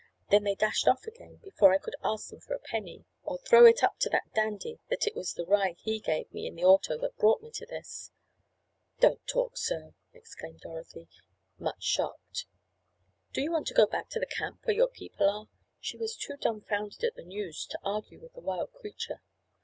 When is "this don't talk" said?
7.67-9.57